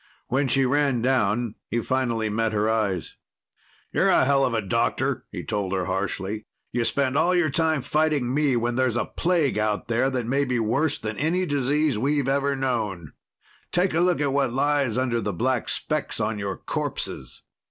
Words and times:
When 0.29 0.47
she 0.47 0.65
ran 0.65 1.03
down, 1.03 1.53
he 1.69 1.79
finally 1.79 2.27
met 2.27 2.53
her 2.53 2.67
eyes. 2.67 3.17
"You're 3.93 4.09
a 4.09 4.25
helluva 4.25 4.67
doctor," 4.67 5.25
he 5.31 5.43
told 5.43 5.73
her 5.73 5.85
harshly. 5.85 6.47
"You 6.71 6.85
spend 6.85 7.15
all 7.19 7.35
your 7.35 7.51
time 7.51 7.83
fighting 7.83 8.33
me 8.33 8.55
when 8.55 8.77
there's 8.77 8.95
a 8.95 9.05
plague 9.05 9.59
out 9.59 9.89
there 9.89 10.09
that 10.09 10.25
may 10.25 10.43
be 10.43 10.57
worse 10.57 10.97
than 10.97 11.17
any 11.17 11.45
disease 11.45 11.99
we've 11.99 12.27
ever 12.27 12.55
known. 12.55 13.13
Take 13.71 13.93
a 13.93 13.99
look 13.99 14.19
at 14.19 14.33
what 14.33 14.51
lies 14.51 14.97
under 14.97 15.21
the 15.21 15.33
black 15.33 15.69
specks 15.69 16.19
on 16.19 16.39
your 16.39 16.57
corpses. 16.57 17.43